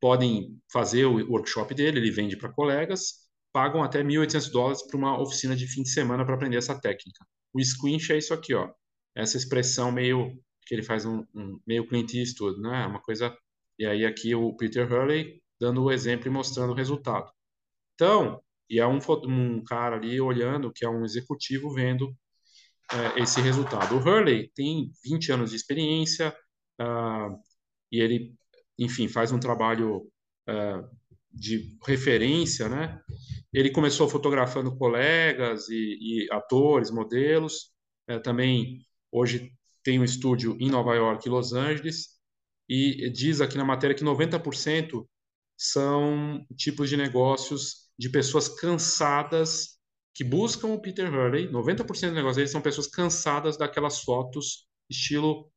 podem 0.00 0.58
fazer 0.72 1.04
o 1.04 1.30
workshop 1.30 1.74
dele, 1.74 1.98
ele 1.98 2.10
vende 2.10 2.36
para 2.36 2.52
colegas, 2.52 3.28
pagam 3.52 3.82
até 3.82 4.02
1.800 4.02 4.50
dólares 4.50 4.82
para 4.86 4.96
uma 4.96 5.20
oficina 5.20 5.54
de 5.56 5.66
fim 5.66 5.82
de 5.82 5.90
semana 5.90 6.24
para 6.24 6.34
aprender 6.34 6.56
essa 6.56 6.78
técnica. 6.78 7.24
O 7.52 7.62
squinch 7.62 8.12
é 8.12 8.18
isso 8.18 8.32
aqui, 8.32 8.54
ó. 8.54 8.70
Essa 9.14 9.36
expressão 9.36 9.90
meio 9.90 10.32
que 10.66 10.74
ele 10.74 10.82
faz 10.82 11.04
um, 11.04 11.24
um 11.34 11.58
meio 11.66 11.86
Clint 11.86 12.14
Eastwood, 12.14 12.60
né? 12.60 12.86
Uma 12.86 13.00
coisa. 13.02 13.36
E 13.78 13.84
aí 13.84 14.06
aqui 14.06 14.34
o 14.34 14.54
Peter 14.56 14.90
Hurley 14.90 15.42
dando 15.60 15.84
o 15.84 15.92
exemplo 15.92 16.26
e 16.26 16.30
mostrando 16.30 16.70
o 16.70 16.74
resultado. 16.74 17.30
Então, 17.94 18.42
e 18.68 18.78
é 18.78 18.86
um, 18.86 18.98
um 19.26 19.62
cara 19.64 19.96
ali 19.96 20.20
olhando, 20.20 20.72
que 20.72 20.84
é 20.84 20.88
um 20.88 21.04
executivo, 21.04 21.74
vendo 21.74 22.16
é, 22.92 23.20
esse 23.20 23.40
resultado. 23.40 23.96
O 23.96 23.98
Hurley 23.98 24.50
tem 24.54 24.90
20 25.04 25.32
anos 25.32 25.50
de 25.50 25.56
experiência 25.56 26.34
uh, 26.80 27.36
e 27.92 28.00
ele, 28.00 28.34
enfim, 28.78 29.08
faz 29.08 29.32
um 29.32 29.38
trabalho 29.38 30.10
uh, 30.48 30.88
de 31.32 31.76
referência, 31.86 32.68
né? 32.68 33.00
Ele 33.52 33.70
começou 33.70 34.08
fotografando 34.08 34.76
colegas 34.76 35.68
e, 35.68 35.98
e 36.00 36.28
atores, 36.32 36.90
modelos. 36.90 37.72
É, 38.08 38.18
também 38.18 38.80
hoje 39.10 39.52
tem 39.82 39.98
um 39.98 40.04
estúdio 40.04 40.56
em 40.60 40.70
Nova 40.70 40.94
York 40.94 41.26
e 41.26 41.30
Los 41.30 41.52
Angeles. 41.52 42.20
E 42.68 43.10
diz 43.10 43.40
aqui 43.40 43.56
na 43.56 43.64
matéria 43.64 43.96
que 43.96 44.04
90% 44.04 45.04
são 45.62 46.42
tipos 46.56 46.88
de 46.88 46.96
negócios 46.96 47.90
de 47.98 48.08
pessoas 48.08 48.48
cansadas 48.48 49.78
que 50.14 50.24
buscam 50.24 50.68
o 50.68 50.80
Peter 50.80 51.12
Hurley. 51.12 51.50
90% 51.52 51.84
dos 51.84 52.00
negócios 52.00 52.36
deles 52.36 52.50
são 52.50 52.62
pessoas 52.62 52.86
cansadas 52.86 53.58
daquelas 53.58 54.00
fotos 54.00 54.66
estilo 54.88 55.52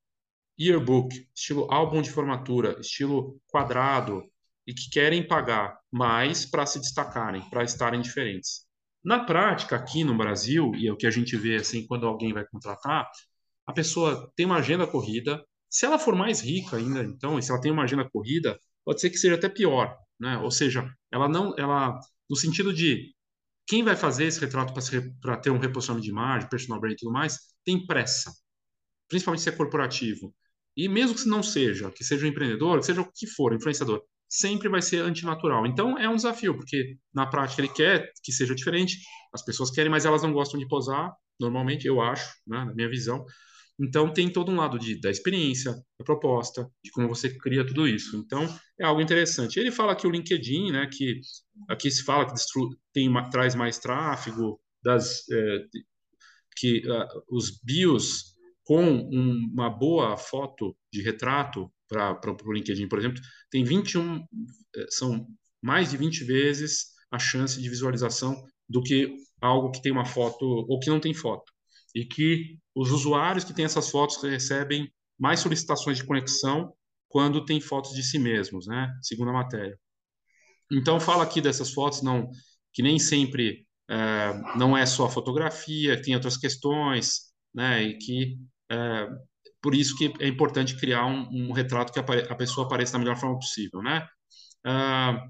yearbook, 0.59 1.25
estilo 1.33 1.71
álbum 1.71 2.01
de 2.01 2.11
formatura, 2.11 2.77
estilo 2.81 3.39
quadrado 3.47 4.21
e 4.67 4.73
que 4.73 4.89
querem 4.89 5.25
pagar 5.25 5.79
mais 5.89 6.45
para 6.45 6.65
se 6.65 6.81
destacarem, 6.81 7.41
para 7.49 7.63
estarem 7.63 8.01
diferentes. 8.01 8.65
Na 9.01 9.23
prática, 9.23 9.77
aqui 9.77 10.03
no 10.03 10.17
Brasil, 10.17 10.73
e 10.75 10.85
é 10.85 10.91
o 10.91 10.97
que 10.97 11.07
a 11.07 11.11
gente 11.11 11.37
vê 11.37 11.55
assim, 11.55 11.87
quando 11.87 12.05
alguém 12.05 12.33
vai 12.33 12.45
contratar, 12.45 13.09
a 13.65 13.71
pessoa 13.71 14.29
tem 14.35 14.45
uma 14.45 14.57
agenda 14.57 14.85
corrida. 14.85 15.41
Se 15.69 15.85
ela 15.85 15.97
for 15.97 16.13
mais 16.13 16.41
rica 16.41 16.75
ainda, 16.75 17.03
então, 17.03 17.39
e 17.39 17.41
se 17.41 17.51
ela 17.51 17.61
tem 17.61 17.71
uma 17.71 17.83
agenda 17.83 18.07
corrida, 18.09 18.59
pode 18.85 19.01
ser 19.01 19.09
que 19.09 19.17
seja 19.17 19.35
até 19.35 19.49
pior, 19.49 19.97
né? 20.19 20.37
Ou 20.39 20.51
seja, 20.51 20.89
ela 21.11 21.27
não, 21.27 21.53
ela, 21.57 21.99
no 22.29 22.35
sentido 22.35 22.73
de 22.73 23.13
quem 23.67 23.83
vai 23.83 23.95
fazer 23.95 24.25
esse 24.25 24.39
retrato 24.39 24.73
para 25.21 25.37
ter 25.37 25.49
um 25.49 25.57
reposicionamento 25.59 26.05
de 26.05 26.11
imagem, 26.11 26.49
personal 26.49 26.79
brand 26.79 26.93
e 26.93 26.97
tudo 26.97 27.11
mais, 27.11 27.39
tem 27.65 27.85
pressa, 27.85 28.31
principalmente 29.07 29.41
se 29.41 29.49
é 29.49 29.53
corporativo. 29.53 30.33
E 30.75 30.89
mesmo 30.89 31.15
que 31.15 31.27
não 31.27 31.43
seja, 31.43 31.91
que 31.91 32.03
seja 32.03 32.25
um 32.25 32.29
empreendedor, 32.29 32.79
que 32.79 32.85
seja 32.85 33.01
o 33.01 33.11
que 33.11 33.27
for, 33.27 33.53
influenciador, 33.53 34.01
sempre 34.27 34.67
vai 34.67 34.81
ser 34.81 35.03
antinatural. 35.03 35.65
Então 35.67 35.97
é 35.97 36.09
um 36.09 36.15
desafio, 36.15 36.55
porque 36.55 36.97
na 37.13 37.27
prática 37.27 37.61
ele 37.61 37.69
quer 37.69 38.11
que 38.23 38.31
seja 38.31 38.55
diferente, 38.55 38.97
as 39.31 39.43
pessoas 39.45 39.69
querem, 39.69 39.91
mas 39.91 40.05
elas 40.05 40.23
não 40.23 40.33
gostam 40.33 40.59
de 40.59 40.67
posar, 40.67 41.13
normalmente, 41.39 41.87
eu 41.87 42.01
acho, 42.01 42.33
né, 42.47 42.65
na 42.65 42.73
minha 42.73 42.89
visão. 42.89 43.25
Então 43.79 44.13
tem 44.13 44.31
todo 44.31 44.51
um 44.51 44.55
lado 44.55 44.77
de, 44.77 44.99
da 45.01 45.09
experiência, 45.09 45.73
da 45.97 46.05
proposta, 46.05 46.69
de 46.83 46.91
como 46.91 47.07
você 47.07 47.35
cria 47.37 47.65
tudo 47.65 47.87
isso. 47.87 48.15
Então 48.17 48.43
é 48.79 48.85
algo 48.85 49.01
interessante. 49.01 49.59
Ele 49.59 49.71
fala 49.71 49.95
que 49.95 50.05
o 50.05 50.11
LinkedIn, 50.11 50.71
né, 50.71 50.87
que 50.91 51.19
aqui 51.67 51.89
se 51.89 52.03
fala 52.03 52.25
que 52.25 52.33
tem, 52.93 53.11
traz 53.31 53.55
mais 53.55 53.79
tráfego, 53.79 54.59
das, 54.83 55.27
é, 55.31 55.65
que 56.55 56.81
uh, 56.87 57.07
os 57.29 57.59
bios 57.63 58.33
com 58.63 58.83
um, 58.83 59.49
uma 59.51 59.69
boa 59.69 60.17
foto 60.17 60.75
de 60.91 61.01
retrato 61.01 61.71
para 61.87 62.17
o 62.45 62.53
LinkedIn, 62.53 62.87
por 62.87 62.97
exemplo, 62.97 63.21
tem 63.51 63.63
21, 63.63 64.15
eh, 64.17 64.85
são 64.89 65.27
mais 65.61 65.91
de 65.91 65.97
20 65.97 66.23
vezes 66.23 66.87
a 67.11 67.19
chance 67.19 67.61
de 67.61 67.69
visualização 67.69 68.43
do 68.67 68.81
que 68.81 69.15
algo 69.41 69.69
que 69.69 69.81
tem 69.81 69.91
uma 69.91 70.05
foto 70.05 70.43
ou 70.43 70.79
que 70.79 70.89
não 70.89 70.99
tem 70.99 71.13
foto. 71.13 71.52
E 71.93 72.05
que 72.05 72.57
os 72.75 72.91
usuários 72.91 73.43
que 73.43 73.53
têm 73.53 73.65
essas 73.65 73.89
fotos 73.89 74.21
recebem 74.21 74.91
mais 75.19 75.39
solicitações 75.39 75.97
de 75.97 76.05
conexão 76.05 76.73
quando 77.07 77.45
tem 77.45 77.61
fotos 77.61 77.93
de 77.93 78.03
si 78.03 78.17
mesmos, 78.17 78.65
né? 78.67 78.91
Segundo 79.01 79.29
a 79.29 79.33
matéria. 79.33 79.79
Então 80.71 80.99
fala 80.99 81.23
aqui 81.23 81.39
dessas 81.39 81.71
fotos 81.71 82.01
não 82.01 82.29
que 82.73 82.81
nem 82.81 82.97
sempre 82.97 83.67
é, 83.89 84.57
não 84.57 84.75
é 84.75 84.85
só 84.85 85.07
fotografia, 85.09 86.01
tem 86.01 86.15
outras 86.15 86.37
questões, 86.37 87.33
né? 87.53 87.83
E 87.83 87.97
que 87.97 88.37
é, 88.71 89.07
por 89.61 89.75
isso 89.75 89.95
que 89.95 90.11
é 90.19 90.27
importante 90.27 90.75
criar 90.77 91.05
um, 91.05 91.27
um 91.31 91.51
retrato 91.53 91.93
que 91.93 91.99
a 91.99 92.35
pessoa 92.35 92.65
apareça 92.65 92.93
da 92.93 92.99
melhor 92.99 93.15
forma 93.17 93.37
possível, 93.37 93.81
né? 93.81 94.07
Ah, 94.65 95.27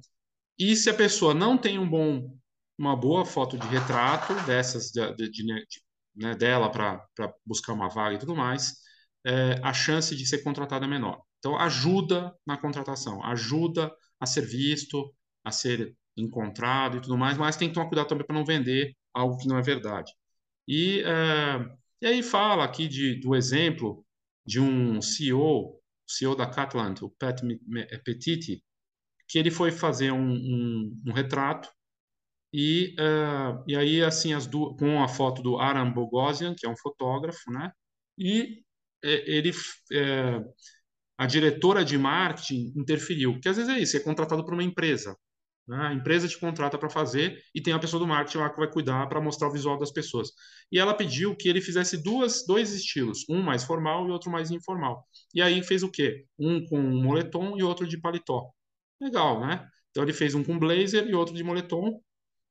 e 0.58 0.76
se 0.76 0.90
a 0.90 0.94
pessoa 0.94 1.34
não 1.34 1.58
tem 1.58 1.80
um 1.80 1.90
bom, 1.90 2.36
uma 2.78 2.96
boa 2.96 3.26
foto 3.26 3.58
de 3.58 3.68
retrato 3.68 4.34
dessas 4.46 4.92
de, 4.92 5.16
de, 5.16 5.30
de, 5.32 5.83
né, 6.16 6.36
dela 6.36 6.70
para 6.72 7.06
buscar 7.46 7.74
uma 7.74 7.90
vaga 7.90 8.16
e 8.16 8.20
tudo 8.20 8.36
mais, 8.36 8.76
é, 9.26 9.60
a 9.64 9.74
chance 9.74 10.16
de 10.16 10.26
ser 10.26 10.44
contratada 10.44 10.86
é 10.86 10.88
menor. 10.88 11.22
Então 11.40 11.58
ajuda 11.58 12.34
na 12.46 12.58
contratação, 12.58 13.24
ajuda 13.26 13.92
a 14.20 14.26
ser 14.26 14.46
visto, 14.46 15.14
a 15.44 15.52
ser 15.52 15.96
encontrado 16.16 16.98
e 16.98 17.02
tudo 17.02 17.18
mais, 17.18 17.38
mas 17.38 17.58
tem 17.58 17.68
que 17.68 17.74
tomar 17.74 17.88
cuidado 17.88 18.08
também 18.08 18.26
para 18.26 18.36
não 18.36 18.46
vender 18.46 18.96
algo 19.14 19.38
que 19.38 19.48
não 19.48 19.58
é 19.58 19.62
verdade. 19.62 20.12
E, 20.68 21.02
é, 21.02 21.66
e 22.02 22.08
aí 22.08 22.24
fala 22.24 22.64
aqui 22.64 22.88
de, 22.88 23.20
do 23.20 23.36
exemplo 23.36 24.06
de 24.46 24.60
um 24.60 25.02
CEO, 25.02 25.80
CEO 26.08 26.36
da 26.36 26.46
Catalant, 26.46 27.02
o 27.02 27.10
Pat 27.10 27.42
Petiti, 28.06 28.64
que 29.28 29.40
ele 29.40 29.52
foi 29.52 29.72
fazer 29.72 30.12
um, 30.12 30.34
um, 30.34 31.02
um 31.08 31.14
retrato 31.14 31.70
e, 32.54 32.96
uh, 33.00 33.64
e 33.68 33.76
aí 33.76 34.04
assim 34.04 34.34
as 34.34 34.46
duas, 34.46 34.78
com 34.78 35.02
a 35.02 35.08
foto 35.08 35.42
do 35.42 35.58
Aram 35.58 35.92
Bogosian, 35.92 36.54
que 36.56 36.66
é 36.66 36.70
um 36.70 36.78
fotógrafo, 36.78 37.52
né? 37.52 37.72
E 38.18 38.64
ele 39.04 39.52
é, 39.92 40.42
a 41.18 41.26
diretora 41.26 41.84
de 41.86 41.98
marketing 41.98 42.74
interferiu, 42.76 43.34
porque 43.34 43.50
às 43.50 43.58
vezes 43.58 43.72
é 43.72 43.80
isso, 43.80 43.98
é 43.98 44.00
contratado 44.00 44.44
por 44.44 44.54
uma 44.54 44.64
empresa. 44.64 45.18
Né? 45.68 45.78
A 45.78 45.94
empresa 45.94 46.28
te 46.28 46.38
contrata 46.38 46.78
para 46.78 46.90
fazer 46.90 47.42
e 47.56 47.62
tem 47.62 47.74
a 47.74 47.80
pessoa 47.80 48.00
do 48.00 48.08
marketing 48.08 48.40
lá 48.40 48.50
que 48.50 48.60
vai 48.60 48.70
cuidar 48.70 49.08
para 49.08 49.22
mostrar 49.22 49.48
o 49.48 49.52
visual 49.52 49.78
das 49.78 49.92
pessoas. 49.92 50.32
E 50.72 50.80
ela 50.80 50.94
pediu 50.94 51.36
que 51.36 51.48
ele 51.48 51.62
fizesse 51.62 52.02
duas, 52.02 52.46
dois 52.46 52.74
estilos, 52.74 53.26
um 53.30 53.42
mais 53.42 53.64
formal 53.64 54.08
e 54.08 54.12
outro 54.12 54.32
mais 54.32 54.52
informal. 54.52 55.06
E 55.34 55.42
aí 55.42 55.64
fez 55.64 55.84
o 55.84 55.90
quê? 55.90 56.26
Um 56.38 56.66
com 56.66 56.82
moletom 56.82 57.58
e 57.58 57.64
outro 57.64 57.88
de 57.88 58.00
paletó. 58.00 58.50
Legal, 59.00 59.40
né? 59.40 59.68
Então 59.92 60.04
ele 60.04 60.14
fez 60.14 60.36
um 60.36 60.44
com 60.44 60.58
blazer 60.58 61.08
e 61.08 61.14
outro 61.14 61.36
de 61.36 61.44
moletom. 61.44 62.02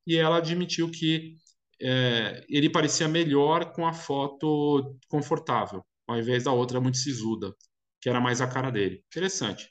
E 0.06 0.16
ela 0.16 0.38
admitiu 0.38 0.90
que 0.90 1.36
é, 1.80 2.44
ele 2.48 2.70
parecia 2.70 3.08
melhor 3.08 3.72
com 3.72 3.86
a 3.86 3.92
foto 3.92 4.98
confortável, 5.08 5.84
ao 6.06 6.18
invés 6.18 6.44
da 6.44 6.52
outra 6.52 6.80
muito 6.80 6.98
sisuda, 6.98 7.54
que 8.00 8.08
era 8.08 8.20
mais 8.20 8.40
a 8.40 8.48
cara 8.48 8.70
dele. 8.70 9.02
Interessante. 9.08 9.68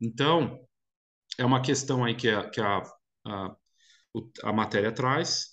Então, 0.00 0.58
é 1.38 1.44
uma 1.44 1.62
questão 1.62 2.04
aí 2.04 2.14
que 2.14 2.28
a, 2.28 2.48
que 2.50 2.60
a, 2.60 2.82
a, 3.26 3.56
a 4.44 4.52
matéria 4.52 4.92
traz, 4.92 5.52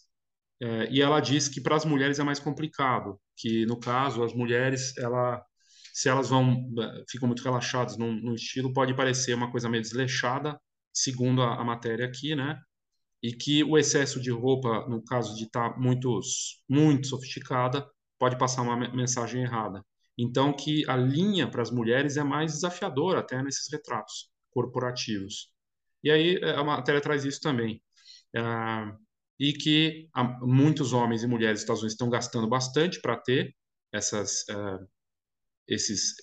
é, 0.61 0.89
e 0.91 1.01
ela 1.01 1.19
diz 1.19 1.47
que 1.47 1.61
para 1.61 1.75
as 1.75 1.85
mulheres 1.85 2.19
é 2.19 2.23
mais 2.23 2.39
complicado, 2.39 3.19
que 3.37 3.65
no 3.65 3.79
caso 3.79 4.23
as 4.23 4.33
mulheres, 4.33 4.95
ela, 4.97 5.41
se 5.93 6.09
elas 6.09 6.29
vão 6.29 6.69
é, 6.79 7.03
ficam 7.09 7.27
muito 7.27 7.43
relaxadas 7.43 7.97
no, 7.97 8.11
no 8.11 8.35
estilo, 8.35 8.73
pode 8.73 8.93
parecer 8.95 9.33
uma 9.33 9.51
coisa 9.51 9.69
meio 9.69 9.83
desleixada, 9.83 10.59
segundo 10.93 11.41
a, 11.41 11.55
a, 11.61 11.63
matéria 11.63 12.05
aqui, 12.05 12.35
né? 12.35 12.59
E 13.21 13.33
que 13.33 13.63
o 13.63 13.77
excesso 13.77 14.19
de 14.21 14.31
roupa, 14.31 14.87
no 14.87 15.03
caso 15.03 15.35
de 15.35 15.43
estar 15.43 15.73
tá 15.73 15.79
muito, 15.79 16.19
muito 16.67 17.07
sofisticada, 17.07 17.87
pode 18.17 18.37
passar 18.37 18.61
uma 18.61 18.77
mensagem 18.93 19.41
errada. 19.41 19.83
Então, 20.17 20.53
que 20.53 20.89
a 20.89 20.95
linha 20.95 21.49
para 21.49 21.61
as 21.61 21.71
mulheres 21.71 22.17
é 22.17 22.23
mais 22.23 22.53
desafiadora 22.53 23.19
até 23.19 23.41
nesses 23.41 23.71
retratos 23.71 24.29
corporativos. 24.51 25.51
E 26.03 26.11
aí 26.11 26.37
é, 26.37 26.55
a 26.55 26.63
matéria 26.63 27.01
traz 27.01 27.25
isso 27.25 27.39
também. 27.41 27.81
Ah, 28.35 28.95
e 29.39 29.53
que 29.53 30.09
muitos 30.41 30.91
homens 30.91 31.23
e 31.23 31.27
mulheres 31.27 31.59
dos 31.59 31.61
Estados 31.61 31.81
Unidos 31.81 31.93
estão 31.93 32.09
gastando 32.09 32.47
bastante 32.47 33.01
para 33.01 33.15
ter 33.15 33.55
essas, 33.91 34.41
uh, 34.49 34.85
esses 35.67 36.15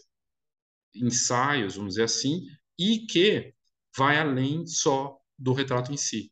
ensaios, 0.94 1.76
vamos 1.76 1.94
dizer 1.94 2.04
assim, 2.04 2.42
e 2.78 3.06
que 3.06 3.54
vai 3.96 4.18
além 4.18 4.66
só 4.66 5.18
do 5.38 5.52
retrato 5.54 5.92
em 5.92 5.96
si. 5.96 6.30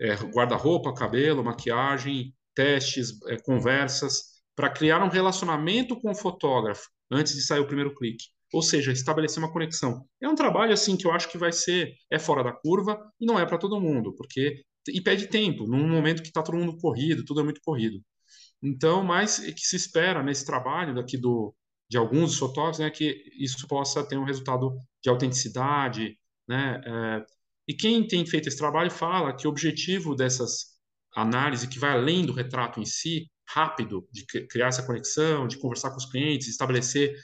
É, 0.00 0.14
Guarda-roupa, 0.14 0.94
cabelo, 0.94 1.44
maquiagem, 1.44 2.34
testes, 2.54 3.18
é, 3.28 3.36
conversas, 3.40 4.36
para 4.54 4.70
criar 4.70 5.02
um 5.02 5.08
relacionamento 5.08 6.00
com 6.00 6.10
o 6.10 6.14
fotógrafo 6.14 6.88
antes 7.10 7.34
de 7.34 7.42
sair 7.42 7.60
o 7.60 7.66
primeiro 7.66 7.94
clique 7.94 8.24
ou 8.52 8.62
seja, 8.62 8.92
estabelecer 8.92 9.42
uma 9.42 9.52
conexão. 9.52 10.06
É 10.20 10.28
um 10.28 10.34
trabalho 10.34 10.72
assim 10.72 10.96
que 10.96 11.06
eu 11.06 11.12
acho 11.12 11.28
que 11.28 11.38
vai 11.38 11.52
ser 11.52 11.94
é 12.10 12.18
fora 12.18 12.42
da 12.44 12.52
curva 12.52 12.98
e 13.20 13.26
não 13.26 13.38
é 13.38 13.46
para 13.46 13.58
todo 13.58 13.80
mundo, 13.80 14.14
porque 14.16 14.62
e 14.88 15.00
pede 15.00 15.26
tempo, 15.26 15.66
num 15.66 15.88
momento 15.88 16.22
que 16.22 16.28
está 16.28 16.42
todo 16.42 16.56
mundo 16.56 16.78
corrido, 16.78 17.24
tudo 17.24 17.40
é 17.40 17.44
muito 17.44 17.60
corrido. 17.60 18.00
Então, 18.62 19.04
mas 19.04 19.38
que 19.40 19.60
se 19.60 19.76
espera 19.76 20.22
nesse 20.22 20.46
trabalho 20.46 20.94
daqui 20.94 21.18
do 21.18 21.54
de 21.88 21.98
alguns 21.98 22.36
fotógrafos, 22.36 22.80
né, 22.80 22.90
que 22.90 23.22
isso 23.38 23.66
possa 23.68 24.06
ter 24.06 24.16
um 24.18 24.24
resultado 24.24 24.76
de 25.02 25.08
autenticidade, 25.08 26.18
né? 26.48 26.80
É, 26.84 27.26
e 27.68 27.74
quem 27.74 28.06
tem 28.06 28.24
feito 28.26 28.48
esse 28.48 28.58
trabalho 28.58 28.90
fala 28.90 29.34
que 29.34 29.46
o 29.46 29.50
objetivo 29.50 30.14
dessas 30.14 30.76
análises 31.14 31.68
que 31.68 31.78
vai 31.78 31.92
além 31.92 32.24
do 32.24 32.32
retrato 32.32 32.80
em 32.80 32.84
si 32.84 33.30
rápido 33.48 34.08
de 34.12 34.24
criar 34.48 34.68
essa 34.68 34.84
conexão, 34.84 35.46
de 35.46 35.58
conversar 35.58 35.90
com 35.90 35.96
os 35.96 36.06
clientes, 36.06 36.48
estabelecer, 36.48 37.16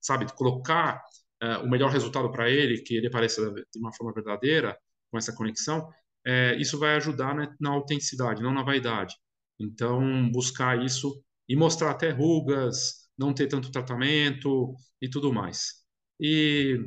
sabe, 0.00 0.26
colocar 0.34 1.00
uh, 1.42 1.64
o 1.64 1.70
melhor 1.70 1.90
resultado 1.90 2.30
para 2.30 2.50
ele, 2.50 2.82
que 2.82 2.94
ele 2.94 3.06
apareça 3.06 3.42
de 3.52 3.78
uma 3.78 3.92
forma 3.94 4.12
verdadeira, 4.12 4.76
com 5.10 5.18
essa 5.18 5.34
conexão, 5.34 5.88
é, 6.24 6.56
isso 6.56 6.78
vai 6.78 6.96
ajudar 6.96 7.34
na, 7.34 7.54
na 7.60 7.70
autenticidade, 7.70 8.42
não 8.42 8.52
na 8.52 8.62
vaidade. 8.62 9.14
Então, 9.60 10.30
buscar 10.30 10.82
isso 10.82 11.22
e 11.48 11.54
mostrar 11.54 11.90
até 11.90 12.10
rugas, 12.10 13.08
não 13.16 13.34
ter 13.34 13.46
tanto 13.46 13.70
tratamento 13.70 14.74
e 15.00 15.08
tudo 15.08 15.32
mais. 15.32 15.82
E, 16.18 16.78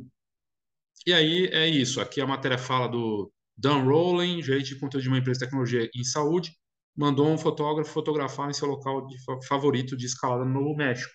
e 1.05 1.13
aí 1.13 1.47
é 1.47 1.67
isso. 1.67 2.01
Aqui 2.01 2.21
a 2.21 2.27
matéria 2.27 2.57
fala 2.57 2.87
do 2.87 3.31
Dan 3.57 3.83
Rowling, 3.83 4.41
gerente 4.41 4.73
de 4.73 4.79
conteúdo 4.79 5.03
de 5.03 5.09
uma 5.09 5.17
empresa 5.17 5.39
de 5.39 5.45
tecnologia 5.45 5.89
em 5.95 6.03
saúde, 6.03 6.51
mandou 6.95 7.27
um 7.27 7.37
fotógrafo 7.37 7.91
fotografar 7.91 8.49
em 8.49 8.53
seu 8.53 8.67
local 8.67 9.05
de 9.07 9.17
favorito 9.47 9.95
de 9.97 10.05
escalada 10.05 10.45
no 10.45 10.53
Novo 10.53 10.75
México. 10.75 11.11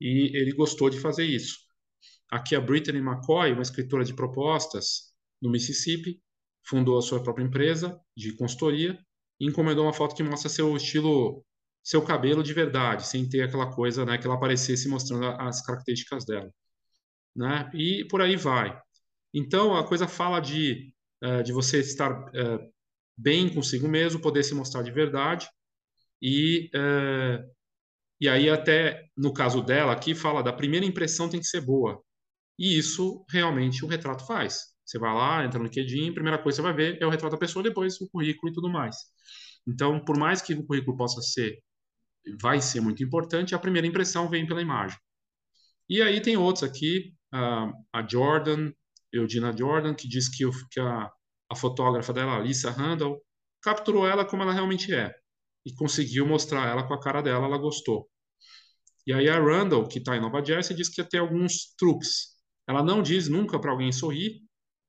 E 0.00 0.36
ele 0.36 0.52
gostou 0.52 0.90
de 0.90 1.00
fazer 1.00 1.24
isso. 1.24 1.56
Aqui 2.30 2.54
a 2.54 2.60
Brittany 2.60 2.98
McCoy, 2.98 3.52
uma 3.52 3.62
escritora 3.62 4.04
de 4.04 4.14
propostas 4.14 5.14
no 5.40 5.50
Mississippi, 5.50 6.20
fundou 6.64 6.98
a 6.98 7.02
sua 7.02 7.22
própria 7.22 7.44
empresa 7.44 7.98
de 8.16 8.36
consultoria 8.36 8.98
e 9.40 9.46
encomendou 9.46 9.84
uma 9.84 9.92
foto 9.92 10.14
que 10.14 10.22
mostra 10.22 10.48
seu 10.48 10.76
estilo, 10.76 11.44
seu 11.82 12.02
cabelo 12.02 12.42
de 12.42 12.52
verdade, 12.52 13.06
sem 13.06 13.28
ter 13.28 13.42
aquela 13.42 13.72
coisa, 13.72 14.04
né, 14.04 14.18
que 14.18 14.26
ela 14.26 14.36
aparecesse 14.36 14.88
mostrando 14.88 15.26
as 15.26 15.62
características 15.62 16.24
dela, 16.26 16.50
né? 17.34 17.70
E 17.74 18.04
por 18.08 18.20
aí 18.20 18.36
vai. 18.36 18.76
Então 19.36 19.76
a 19.76 19.86
coisa 19.86 20.08
fala 20.08 20.40
de 20.40 20.92
uh, 21.22 21.42
de 21.42 21.52
você 21.52 21.80
estar 21.80 22.10
uh, 22.10 22.72
bem 23.16 23.52
consigo 23.52 23.88
mesmo, 23.88 24.20
poder 24.20 24.42
se 24.42 24.54
mostrar 24.54 24.82
de 24.82 24.90
verdade. 24.90 25.48
E, 26.20 26.70
é, 26.74 27.44
e 28.20 28.28
aí, 28.28 28.48
até 28.48 29.08
no 29.16 29.32
caso 29.32 29.62
dela 29.62 29.92
aqui, 29.92 30.14
fala 30.14 30.42
da 30.42 30.52
primeira 30.52 30.86
impressão 30.86 31.28
tem 31.28 31.40
que 31.40 31.46
ser 31.46 31.60
boa. 31.60 32.02
E 32.58 32.78
isso 32.78 33.24
realmente 33.30 33.84
o 33.84 33.88
retrato 33.88 34.26
faz. 34.26 34.74
Você 34.84 34.98
vai 34.98 35.14
lá, 35.14 35.44
entra 35.44 35.58
no 35.58 35.66
LinkedIn, 35.66 36.14
primeira 36.14 36.38
coisa 36.38 36.56
que 36.56 36.62
você 36.62 36.74
vai 36.74 36.74
ver 36.74 37.02
é 37.02 37.06
o 37.06 37.10
retrato 37.10 37.32
da 37.32 37.38
pessoa, 37.38 37.62
depois 37.62 38.00
o 38.00 38.08
currículo 38.08 38.50
e 38.50 38.54
tudo 38.54 38.68
mais. 38.70 38.96
Então, 39.66 40.04
por 40.04 40.18
mais 40.18 40.40
que 40.42 40.54
o 40.54 40.64
currículo 40.66 40.96
possa 40.96 41.20
ser, 41.20 41.58
vai 42.40 42.60
ser 42.60 42.80
muito 42.80 43.02
importante, 43.02 43.54
a 43.54 43.58
primeira 43.58 43.86
impressão 43.86 44.28
vem 44.28 44.46
pela 44.46 44.62
imagem. 44.62 44.98
E 45.88 46.02
aí 46.02 46.20
tem 46.20 46.36
outros 46.36 46.64
aqui, 46.64 47.14
a 47.32 48.06
Jordan, 48.08 48.72
Eudina 49.16 49.56
Jordan, 49.56 49.94
que 49.94 50.08
diz 50.08 50.28
que, 50.28 50.44
que 50.70 50.80
a, 50.80 51.10
a 51.50 51.56
fotógrafa 51.56 52.12
dela, 52.12 52.38
Lisa 52.38 52.70
Randall, 52.70 53.20
capturou 53.62 54.06
ela 54.06 54.24
como 54.24 54.42
ela 54.42 54.52
realmente 54.52 54.94
é 54.94 55.14
e 55.64 55.74
conseguiu 55.74 56.26
mostrar 56.26 56.68
ela 56.68 56.86
com 56.86 56.94
a 56.94 57.00
cara 57.00 57.20
dela, 57.20 57.46
ela 57.46 57.58
gostou. 57.58 58.08
E 59.06 59.12
aí 59.12 59.28
a 59.28 59.38
Randall, 59.40 59.86
que 59.86 59.98
está 59.98 60.16
em 60.16 60.20
Nova 60.20 60.44
Jersey, 60.44 60.76
diz 60.76 60.88
que 60.88 61.02
tem 61.04 61.20
alguns 61.20 61.74
truques. 61.76 62.36
Ela 62.68 62.82
não 62.82 63.02
diz 63.02 63.28
nunca 63.28 63.58
para 63.58 63.70
alguém 63.70 63.92
sorrir 63.92 64.42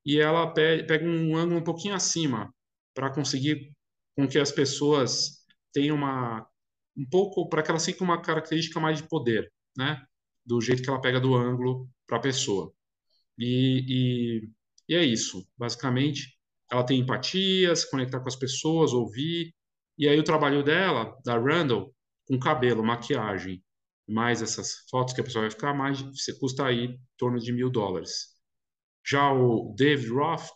e 0.04 0.20
ela 0.20 0.52
pega 0.52 1.04
um 1.04 1.36
ângulo 1.36 1.60
um 1.60 1.64
pouquinho 1.64 1.94
acima 1.94 2.52
para 2.94 3.10
conseguir 3.12 3.72
com 4.16 4.26
que 4.26 4.38
as 4.38 4.50
pessoas 4.50 5.44
tenham 5.72 5.96
uma 5.96 6.46
um 6.96 7.08
pouco 7.08 7.48
para 7.48 7.62
que 7.62 7.70
ela 7.70 7.78
fique 7.78 8.02
uma 8.02 8.20
característica 8.20 8.80
mais 8.80 8.98
de 8.98 9.08
poder, 9.08 9.52
né? 9.76 10.02
Do 10.44 10.60
jeito 10.60 10.82
que 10.82 10.90
ela 10.90 11.00
pega 11.00 11.20
do 11.20 11.36
ângulo 11.36 11.88
para 12.06 12.18
a 12.18 12.20
pessoa. 12.20 12.72
E, 13.38 13.84
e, 13.88 14.50
e, 14.88 14.94
é 14.96 15.04
isso, 15.04 15.46
basicamente. 15.56 16.36
Ela 16.70 16.84
tem 16.84 17.00
empatia, 17.00 17.74
se 17.74 17.90
conectar 17.90 18.20
com 18.20 18.28
as 18.28 18.36
pessoas, 18.36 18.92
ouvir. 18.92 19.54
E 19.96 20.08
aí 20.08 20.18
o 20.18 20.24
trabalho 20.24 20.62
dela, 20.62 21.16
da 21.24 21.38
Randall, 21.38 21.94
com 22.26 22.38
cabelo, 22.38 22.84
maquiagem, 22.84 23.62
mais 24.06 24.42
essas 24.42 24.84
fotos 24.90 25.14
que 25.14 25.20
a 25.20 25.24
pessoa 25.24 25.42
vai 25.42 25.50
ficar, 25.50 25.74
mais 25.74 26.00
você 26.00 26.38
custa 26.38 26.66
aí 26.66 26.84
em 26.86 27.00
torno 27.16 27.38
de 27.38 27.52
mil 27.52 27.70
dólares. 27.70 28.38
Já 29.06 29.32
o 29.32 29.74
David 29.76 30.10
Roth, 30.10 30.50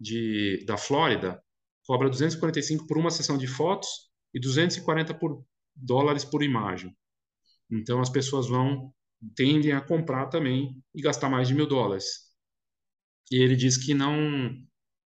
de, 0.00 0.64
da 0.66 0.76
Flórida, 0.76 1.42
cobra 1.86 2.08
245 2.08 2.86
por 2.86 2.98
uma 2.98 3.10
sessão 3.10 3.36
de 3.36 3.46
fotos 3.46 3.88
e 4.34 4.40
240 4.40 5.14
por 5.14 5.44
dólares 5.74 6.24
por 6.24 6.42
imagem. 6.42 6.96
Então 7.70 8.00
as 8.00 8.10
pessoas 8.10 8.48
vão 8.48 8.92
tendem 9.36 9.72
a 9.72 9.80
comprar 9.80 10.26
também 10.26 10.82
e 10.94 11.02
gastar 11.02 11.28
mais 11.28 11.48
de 11.48 11.54
mil 11.54 11.66
dólares. 11.66 12.04
E 13.30 13.36
ele 13.42 13.56
diz 13.56 13.76
que 13.76 13.94
não, 13.94 14.50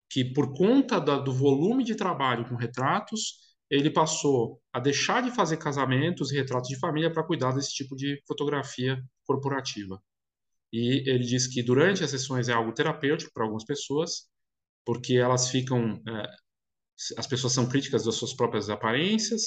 que 0.10 0.24
por 0.24 0.54
conta 0.54 1.00
da, 1.00 1.18
do 1.18 1.34
volume 1.34 1.84
de 1.84 1.96
trabalho 1.96 2.48
com 2.48 2.56
retratos, 2.56 3.46
ele 3.70 3.90
passou 3.90 4.62
a 4.72 4.80
deixar 4.80 5.22
de 5.22 5.32
fazer 5.32 5.58
casamentos 5.58 6.32
e 6.32 6.36
retratos 6.36 6.70
de 6.70 6.80
família 6.80 7.12
para 7.12 7.24
cuidar 7.26 7.52
desse 7.52 7.74
tipo 7.74 7.96
de 7.96 8.22
fotografia 8.28 9.02
corporativa. 9.26 10.02
E 10.72 11.10
ele 11.10 11.24
diz 11.24 11.48
que 11.48 11.64
durante 11.64 12.04
as 12.04 12.12
sessões 12.12 12.48
é 12.48 12.54
algo 12.54 12.74
terapêutico 12.74 13.32
para 13.34 13.44
algumas 13.44 13.66
pessoas, 13.66 14.30
porque 14.86 15.16
elas 15.16 15.50
ficam, 15.50 16.02
é, 16.08 16.30
as 17.18 17.28
pessoas 17.28 17.54
são 17.54 17.68
críticas 17.68 18.06
das 18.06 18.16
suas 18.16 18.34
próprias 18.34 18.70
aparências, 18.70 19.44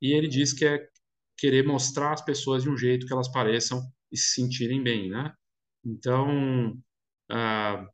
e 0.00 0.12
ele 0.12 0.28
diz 0.28 0.52
que 0.52 0.64
é 0.64 0.88
querer 1.36 1.66
mostrar 1.66 2.12
às 2.12 2.24
pessoas 2.24 2.62
de 2.62 2.70
um 2.70 2.76
jeito 2.76 3.06
que 3.06 3.12
elas 3.12 3.30
pareçam 3.30 3.82
e 4.10 4.16
se 4.16 4.34
sentirem 4.34 4.82
bem, 4.82 5.10
né? 5.10 5.32
Então, 5.84 6.76
ah, 7.30 7.86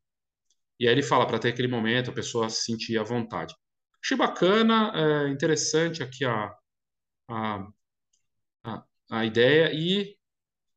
e 0.79 0.87
aí 0.87 0.93
ele 0.93 1.03
fala 1.03 1.27
para 1.27 1.39
ter 1.39 1.49
aquele 1.51 1.69
momento 1.69 2.11
a 2.11 2.15
pessoa 2.15 2.51
se 2.51 2.63
sentir 2.63 2.99
à 2.99 3.03
vontade. 3.03 3.55
Achei 4.03 4.17
bacana, 4.17 4.93
é, 4.95 5.29
interessante 5.29 6.03
aqui 6.03 6.25
a, 6.25 6.55
a, 7.29 7.67
a, 8.65 8.85
a, 9.11 9.25
ideia 9.25 9.73
e 9.73 10.17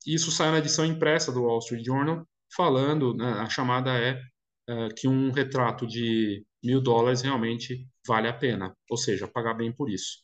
isso 0.06 0.32
sai 0.32 0.52
na 0.52 0.60
edição 0.60 0.86
impressa 0.86 1.32
do 1.32 1.44
Wall 1.44 1.60
Street 1.60 1.86
Journal 1.86 2.28
falando, 2.56 3.14
né, 3.14 3.26
a 3.34 3.50
chamada 3.50 3.92
é, 4.00 4.22
é 4.68 4.90
que 4.96 5.08
um 5.08 5.32
retrato 5.32 5.86
de 5.86 6.46
mil 6.64 6.82
dólares 6.82 7.22
realmente 7.22 7.88
vale 8.08 8.28
a 8.28 8.34
pena, 8.34 8.76
ou 8.90 8.98
seja, 8.98 9.28
pagar 9.28 9.54
bem 9.56 9.74
por 9.74 9.90
isso. 9.90 10.20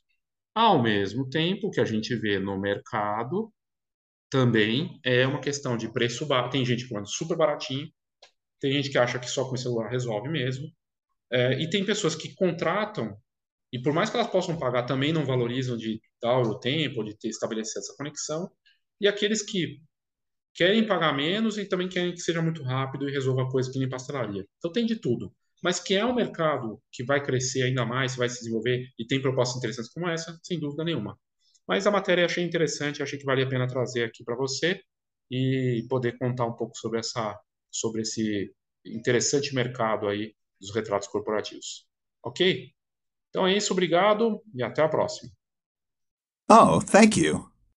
Ao 0.55 0.81
mesmo 0.81 1.29
tempo 1.29 1.71
que 1.71 1.81
a 1.81 1.85
gente 1.85 2.15
vê 2.15 2.39
no 2.39 2.59
mercado 2.59 3.51
também 4.33 4.99
é 5.05 5.27
uma 5.27 5.39
questão 5.39 5.77
de 5.77 5.87
preço 5.93 6.25
baixo. 6.25 6.49
Tem 6.49 6.65
gente 6.65 6.87
que 6.87 6.93
manda 6.93 7.05
super 7.05 7.37
baratinho, 7.37 7.87
tem 8.59 8.73
gente 8.73 8.89
que 8.89 8.97
acha 8.97 9.19
que 9.19 9.29
só 9.29 9.47
com 9.47 9.53
o 9.53 9.57
celular 9.57 9.91
resolve 9.91 10.27
mesmo. 10.27 10.67
É, 11.31 11.61
e 11.61 11.69
tem 11.69 11.85
pessoas 11.85 12.15
que 12.15 12.33
contratam, 12.33 13.15
e 13.71 13.79
por 13.79 13.93
mais 13.93 14.09
que 14.09 14.17
elas 14.17 14.31
possam 14.31 14.57
pagar, 14.57 14.87
também 14.87 15.13
não 15.13 15.23
valorizam 15.23 15.77
de 15.77 16.01
dar 16.19 16.39
o 16.39 16.59
tempo, 16.59 17.03
de 17.03 17.15
ter 17.15 17.29
estabelecido 17.29 17.79
essa 17.79 17.95
conexão. 17.95 18.49
E 18.99 19.07
aqueles 19.07 19.43
que 19.43 19.79
querem 20.55 20.87
pagar 20.87 21.15
menos 21.15 21.59
e 21.59 21.65
também 21.65 21.87
querem 21.87 22.13
que 22.13 22.21
seja 22.21 22.41
muito 22.41 22.63
rápido 22.63 23.07
e 23.07 23.11
resolva 23.11 23.43
a 23.43 23.51
coisa 23.51 23.71
que 23.71 23.77
nem 23.77 23.89
pastelaria. 23.89 24.43
Então 24.57 24.71
tem 24.71 24.83
de 24.83 24.95
tudo. 24.95 25.31
Mas 25.63 25.79
que 25.79 25.93
é 25.93 26.03
um 26.03 26.15
mercado 26.15 26.81
que 26.91 27.03
vai 27.03 27.23
crescer 27.23 27.61
ainda 27.63 27.85
mais, 27.85 28.15
vai 28.15 28.29
se 28.29 28.39
desenvolver 28.39 28.87
e 28.97 29.05
tem 29.05 29.21
propostas 29.21 29.57
interessantes 29.57 29.93
como 29.93 30.09
essa, 30.09 30.39
sem 30.43 30.59
dúvida 30.59 30.83
nenhuma. 30.83 31.17
Mas 31.67 31.87
a 31.87 31.91
matéria 31.91 32.25
achei 32.25 32.43
interessante, 32.43 33.01
achei 33.01 33.17
que 33.17 33.25
valia 33.25 33.45
a 33.45 33.49
pena 33.49 33.67
trazer 33.67 34.03
aqui 34.03 34.23
para 34.23 34.35
você 34.35 34.81
e 35.31 35.85
poder 35.89 36.17
contar 36.17 36.45
um 36.45 36.53
pouco 36.53 36.77
sobre 36.77 36.99
essa 36.99 37.39
sobre 37.71 38.01
esse 38.01 38.53
interessante 38.85 39.55
mercado 39.55 40.07
aí 40.07 40.35
dos 40.59 40.73
retratos 40.73 41.07
corporativos. 41.07 41.87
OK? 42.23 42.71
Então 43.29 43.47
é 43.47 43.57
isso, 43.57 43.73
obrigado 43.73 44.41
e 44.53 44.61
até 44.61 44.81
a 44.83 44.89
próxima. 44.89 45.31
Oh, 46.49 46.79
thank 46.81 47.19
you. 47.19 47.52